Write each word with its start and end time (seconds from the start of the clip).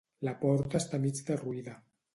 La 0.27 0.31
porta 0.45 0.81
està 0.81 1.03
mig 1.05 1.23
derruïda. 1.31 1.79